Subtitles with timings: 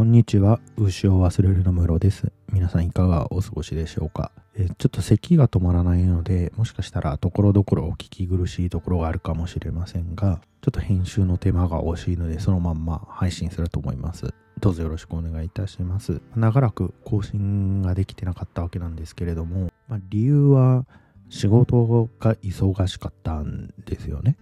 [0.00, 0.60] こんにちは。
[0.78, 2.32] 牛を忘れるの室です。
[2.50, 4.32] 皆さんいかがお過ごしでしょうか？
[4.56, 14.32] えちょっと咳が止まらないので、もしかしたらところどころお聞き苦しいところがあるかもしれませんが、ちょっと編集の手間が惜しいので、そのまんま配信すると思います。
[14.58, 16.22] どうぞよろしくお願いいたします。
[16.34, 20.86] 長らく更新ができてなかったわけなんですけれども、まあ、理由は
[21.28, 24.38] 仕事が忙しかったんですよね。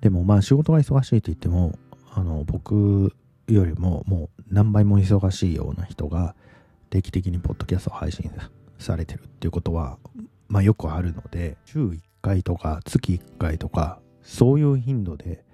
[0.00, 1.78] でもまあ仕事が忙しいと言っても、
[2.12, 3.14] あの僕
[3.46, 6.34] よりももう何倍も忙しいような人が
[6.90, 8.30] 定期的にポッドキャストを配信
[8.78, 9.98] されてるっていうことは、
[10.48, 15.44] まあよくあるので、週1回とか月1回とか、そういう頻度で、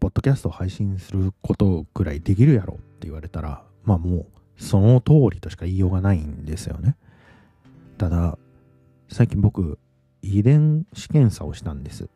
[0.00, 4.26] ポッドキャストを配信することくらいできるやろって言われたら、まあもう
[4.56, 6.96] その通りとしか言いようがないんですよね。
[7.98, 8.38] ただ、
[9.08, 9.78] 最近僕、
[10.22, 12.08] 遺伝子検査をしたんです。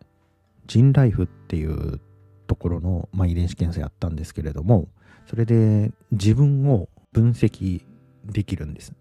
[0.66, 2.00] ジンライフっていう
[2.48, 4.88] ところの、まあ、遺伝子検査やったんですけれども、
[5.26, 7.84] それで自分を分析
[8.24, 8.92] できるんです。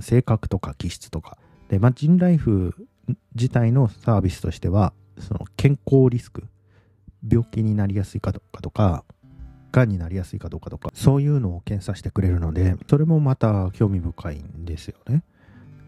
[0.00, 1.38] 性格とか気質とか。
[1.68, 2.74] で、まあ、ジンライフ
[3.34, 6.44] 自体のサービスとしては、その健康リスク、
[7.28, 9.04] 病気になりやすいかどうかとか、
[9.72, 15.22] がんになりやすいかどうかとか、そういうのを検査してくれるので、それもまた興味深いんですよね。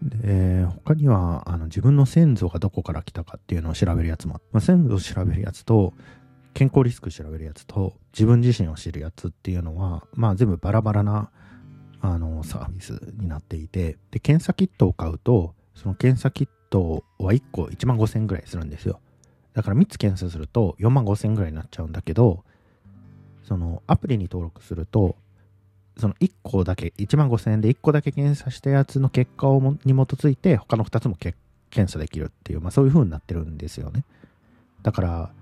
[0.03, 5.95] で、他には、あの、自分の先祖がどこから来たかっていうのを調べるやつも、まあ、先祖を調べるやつと、
[6.55, 11.31] 健康リスク調べるやつと自分自身を知るやつっていうのは、まあ全部バラバラな
[12.01, 19.01] あのサービスになっていて、で、検査キットを買うと、その検査キットは1個1万5千円ぐらいするんですよ。
[19.55, 22.45] だから3つ検査すると4万5千円ぐらいになっちゃうんだけど、
[23.45, 25.17] そのアプリに登録すると、
[25.99, 34.05] その1個だけ、1万5千円で1個だけ検査したやつの結果をに基づいて、他の2つも検査できるっていう、まあそういう風になってるんですよね。
[34.83, 35.33] だから、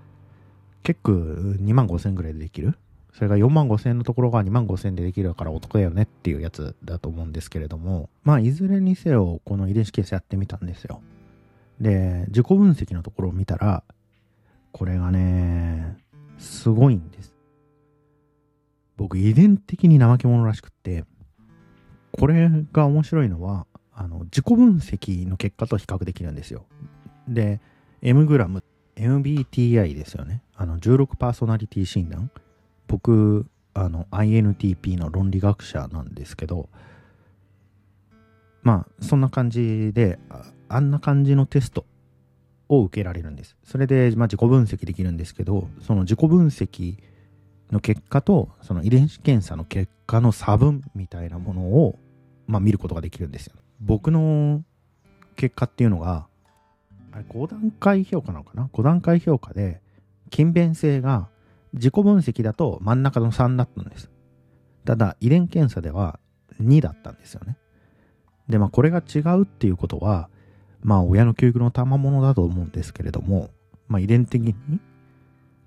[0.83, 2.77] 結構2万5千ぐらいでできる？
[3.13, 11.01] それが4万5千のところが2万5千でできるからお得だよねっていうやつだと思うんですけれども、まあいずれにせよこの遺伝子検査やってみたんですよ。
[11.79, 13.83] で、自己分析のところを見たら、
[14.71, 15.97] これがね、
[16.37, 17.33] すごいんです。
[18.95, 21.03] 僕遺伝的に怠け者らしくって、
[22.11, 26.65] これが面白いのは、あの、自己分析の結果と比較できるんですよ。
[27.27, 27.59] で、
[28.01, 28.63] M グラム
[28.95, 30.43] MBTI ですよね。
[30.55, 32.31] あの、16パーソナリティ診断。
[32.87, 36.69] 僕、あの、INTP の論理学者なんですけど、
[38.63, 40.19] まあ、そんな感じで、
[40.69, 41.85] あんな感じのテスト
[42.69, 43.57] を受けられるんです。
[43.63, 46.97] それで、まあ、自己分析できるんですけど、その自己分析
[47.71, 51.97] の結果と、その遺伝子検査の結果の差分みたいなものを、
[52.47, 53.55] まあ、見ることができるんですよ。
[53.79, 54.63] 僕の
[55.35, 56.27] 結果っていうのが、
[57.11, 59.81] あれ5段階評価なのかな ?5 段階評価で、
[60.29, 61.29] 勤勉性が
[61.73, 64.09] 自己分析だと真ん中の3だったんです。
[64.85, 66.19] ただ、遺伝検査では
[66.61, 67.57] 2だったんですよね。
[68.49, 70.29] で、まあ、これが違うっていうことは、
[70.81, 73.49] まあ、親の教育の賜物だと思うんですけれども、
[73.87, 74.55] まあ、遺伝的に、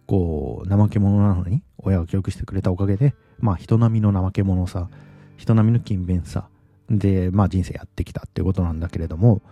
[0.07, 4.89] こう、怠け者なのに、親が教育してくれたおかげで、まあ、人並みの怠け者さ、
[5.37, 6.49] 人並みの勤勉さ、
[6.91, 9.43] で、まあ、人生やってきたっていうことなんだけれども、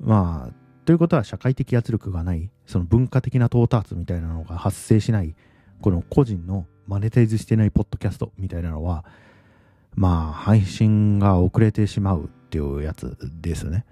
[0.00, 5.34] まあ、ということは社会的圧力がない、その文化的な到達みたいなのが発生しない、
[5.82, 9.04] この個人のマネタイズしてないポッドキャストみたいなのは、
[9.94, 13.84] まあ、配信が遅れてしまうっていうやつですね。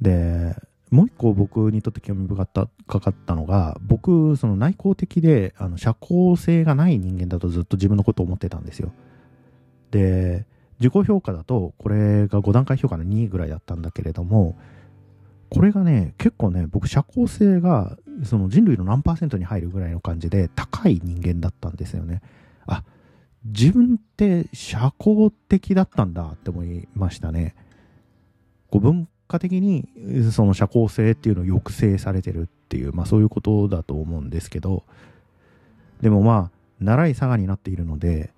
[0.00, 0.56] で、
[0.90, 8.90] もう一個僕にとって興味深かったかったのが、僕、その内向的で、あの、社交性がない人間だとずっと自分のことを思ってたんですよ。
[9.90, 10.46] で、
[10.80, 14.56] 自己評価だと、これが5段階評価の2ぐらいだったんだけれども、
[15.52, 22.22] これがね、結構ね、僕、社交性が、その人類の何パーセントに入るぐらいの感じで、高い人間だったんですよね。
[22.64, 22.82] あ、
[23.44, 27.54] 自分って社交的だったんだって思いましたね。
[28.70, 29.86] こう文化的に
[30.32, 34.84] その社交性っていうのを抑制されてるっていう、まあそういうことだと思うんですけど、
[36.00, 36.50] でもまあ、
[36.80, 38.32] 習い佐賀になっているので、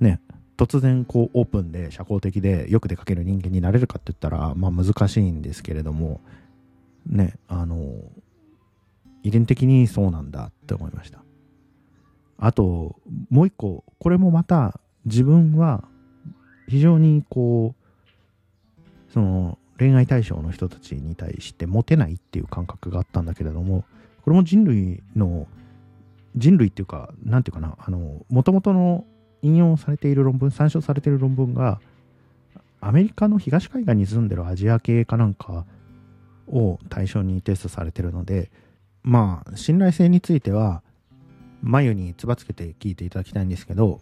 [0.00, 0.20] ね、
[0.60, 6.20] 突然こうオープンで社交的でよく出かける人間になれるかって言ったら、まあ難しいんですけれども、
[7.06, 7.94] ね、あの、
[9.22, 11.22] 遺伝的にそうなんだって思いました。
[12.36, 12.96] あと、
[13.30, 15.88] もう一個、これもまた自分は
[16.68, 23.84] 非常にこう、その恋愛対象の人たちに対してモテないっていう感覚があったんだけれども、
[24.24, 25.48] これも人類の、
[26.36, 29.06] 人類っていうか、なんていうかな、あの、もともとの
[29.42, 31.80] 引用されている論文、参照されている論文が、
[32.80, 35.66] アメリカの東海岸に住んでるアジア系かなんか
[36.48, 38.50] を対象にテストされてるので、
[39.02, 40.82] まあ、信頼性については、
[41.62, 44.00] 眉につばつけて聞いていただきたいんですけど、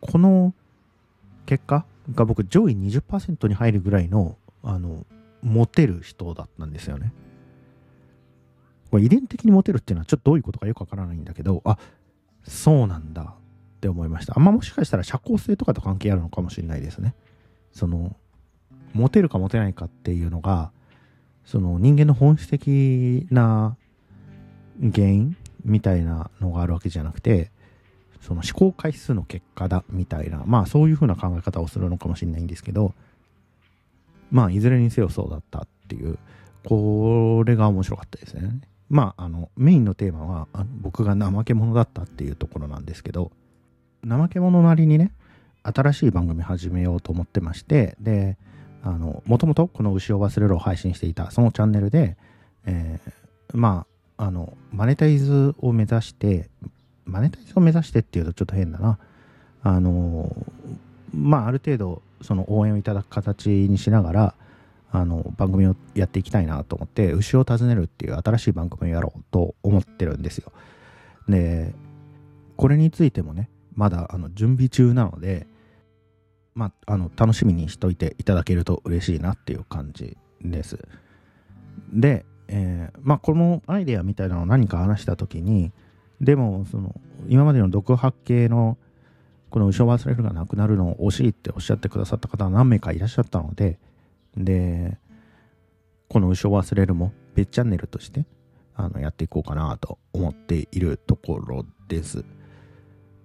[0.00, 0.54] この
[1.46, 5.04] 結果が僕上位20%に入るぐらいの、あの、
[5.42, 7.12] モテる人だったんですよね。
[8.90, 11.78] これ遺伝的にモテるっていうのはちょっとどういうことかよくわからないんだけど、あ、
[12.46, 13.34] そうなんだ
[13.78, 14.34] って思いました。
[14.36, 17.14] あんまもしかしたら社交性とかと関係あるのかもしれないですね。
[17.72, 18.16] その、
[18.92, 20.72] モテるかモテないかっていうのが、
[21.44, 23.76] その人間の本質的な
[24.80, 27.52] 原因みたいなのがあるわけじゃなくて、
[28.20, 32.94] その思考回数の結果だみたいな、まあそういうふうな考え方をするのかもしれないんですけど、
[34.32, 36.18] まあいずれにせよそうだったっていう、
[36.64, 38.60] これが面白かったですね。
[38.90, 40.48] まああのメインのテーマは
[40.80, 43.30] 僕が怠け者だったっていうところなんですけど、
[44.06, 45.12] 怠け者なりにね、
[45.62, 48.36] 新しい番組始めようと思ってまして、で、
[48.82, 52.16] あの、もともとこの牛を忘れるを配信していたそのチャンネルで、
[52.66, 53.86] えー、ま
[54.16, 56.48] あ、あの、マネタイズを目指して、
[57.04, 58.98] マネタイズを目指してっていうとちょっと変だな。
[59.62, 60.34] あの、
[61.14, 64.34] まあ、ある程度、その応援をいただく形にしながら、
[64.90, 70.52] あの、番組をやっていきたいなと思って、牛を訪ねるっていう新しい番組をやろうと思ってるんですよ。
[71.28, 71.74] で、
[72.56, 73.48] これについてもね、
[73.78, 75.46] まだあの準備中なので、
[76.56, 80.80] まあ、あの楽しみにしといていただけると嬉しいなっていう感じです。
[81.92, 85.70] で、えー、まあ、このアイデアみたいなのを何か話した時に
[86.20, 88.78] でもその今までの独白系の
[89.48, 93.78] この後ろ忘れるがなくなるのを惜しいっておっしゃってくださった方は何名かいらっしゃったので
[94.36, 94.98] で
[96.08, 98.26] この後ろ忘れるも別チャンネルとして
[98.74, 102.24] あのやっていこうかなと思っているところです。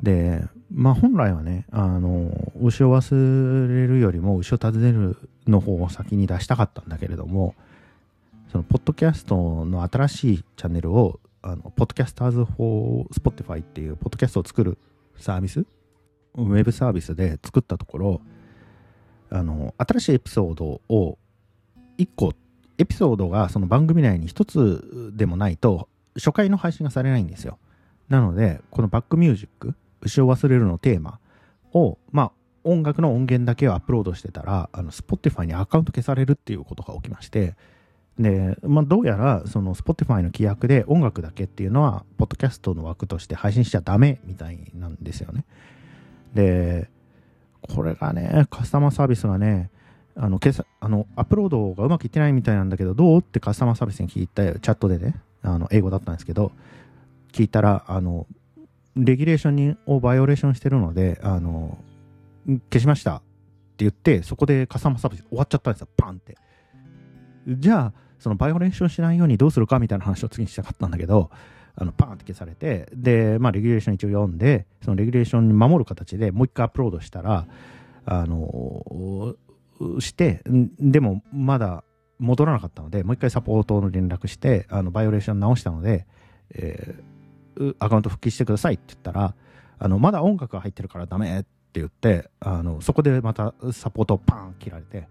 [0.03, 2.29] で、まあ本来はね、あの、
[2.61, 5.17] 牛を忘れるよりも牛を訪ねる
[5.47, 7.55] の方を先に出したかったんだけれども、
[8.51, 14.77] そのポッドキャストの新しいチャンネルを、あの、 Podcasters for Spotify っていうポッドキャストを作る
[15.17, 18.21] サービス、ウェブサービスで作ったところ、
[19.29, 21.17] あの、新しいエピソードを
[21.97, 22.33] 1個、
[22.77, 27.57] エピソードがその番組内に1つでもないと、初回の配信がされないんですよ。
[28.09, 29.73] なので、このバックミュージック、
[30.03, 31.19] 牛を忘れるのテーマ
[31.73, 32.31] を、まあ、
[32.63, 37.55] 音楽の音源だけをアップロードしてたら、あの、Spotify にアカウント消されるっていうことが起きまして、
[38.19, 45.45] で、まあ、どうやら、その Spotify の規約で音楽だけっていうのは、ポッドキャストの枠として配信しちゃダメみたいなんですよね。
[46.33, 46.89] で、
[47.61, 49.71] これがね、カスタマーサービスがね、
[50.15, 50.39] あの、
[50.79, 54.43] あの、アップロードがうまくいってないみたいなんだけど、どうってカスタマーサービスに聞いた。
[54.43, 56.51] チャットでね、あの、英語だったんですけど、
[57.31, 58.27] 聞いたら、あの、
[58.95, 61.77] レギュレーションにをバイオレーションしてるので、あの、
[62.71, 63.23] 消しましたって
[63.79, 66.37] 言って、そこでカスタマーサービス終わっちゃったんですよ、パンって。
[67.47, 71.29] じゃあ、そのバイオレーションしないようにどうするかみたいな話を次にしたかったんだけど、
[71.75, 77.47] あのパーンって消されて、で、まあ、レギュレーション一応読んで、そのレギュレーションに守る形でもう一回アップロードしたら、
[78.05, 79.35] あの、
[79.99, 80.43] して、
[80.79, 81.83] でもまだ
[82.19, 86.05] 戻らなかったので、もう一回サポートの連絡して、あのバイオレーション直したので、
[86.53, 87.03] えー、
[87.79, 89.35] アカウント復帰してくださいって言ったら、
[89.79, 95.07] あの、まだ音楽が入ってるからダメって言って、あの、そこでまたサポートをパーン切られて、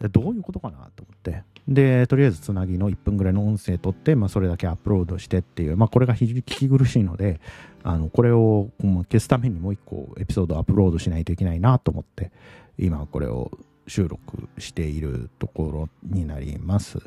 [0.00, 1.42] でどういうことかなと思って。
[1.66, 7.40] で、とりあえずつなぎの1分ぐらいの音声取って、まあ、それだけアップロードしてっていう、まあ、これが非常に聞き苦しいので、
[7.82, 8.70] あの、これを
[9.10, 12.30] 消すためにもう1個エピソードアップロードしないといけないなと思って、
[12.78, 13.50] 今これを
[13.88, 16.98] 収録しているところになります。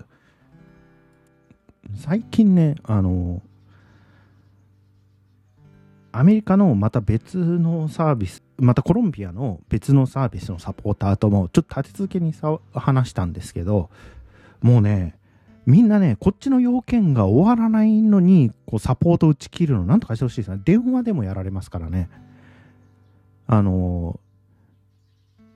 [1.96, 3.42] 最近ね、あの、
[6.12, 13.90] アメリカのまた別のサービス、またコロンビアの別のサービスのサポーターともちょっと立て続けにさ話したんですけど、
[14.62, 15.16] もうね、
[15.66, 20.60] みんなね、こっちの要件が終わらないのに、こうサポート打ち切るのなんとかしてほしいですね。
[20.64, 22.10] 電話でもやられますからね。
[23.46, 24.20] あの、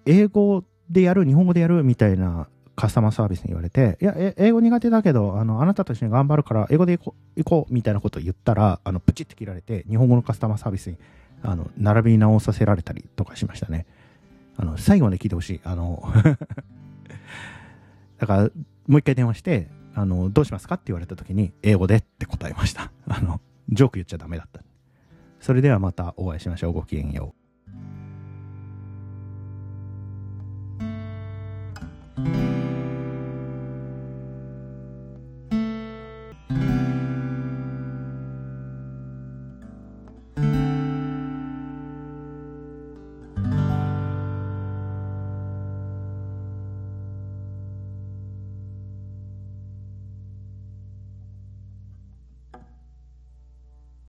[0.06, 7.14] 英語でやる、日本語でやるみたいなカスタマーサービスに言われて、いや、英語苦手だけど、あの、あなたと一緒に頑張るから、英語で行
[7.46, 10.98] こう、みたいなことを言ったら、あの、プチって切られて、日本語のカスタマーサービスに、
[11.44, 13.86] あの、並び直させられたりとかしましたね。
[14.58, 15.62] あの、最後まで聞いてほしい。
[15.64, 16.04] あの
[18.18, 22.92] だから、もう一回電話して、あの、どうしますかって言われた時に、英語でって答えました。
[23.08, 23.40] あの、
[23.70, 24.62] ジョーク言っちゃダメだった。
[25.40, 26.74] それではまたお会いしましょう。
[26.74, 27.43] ごきげんよう。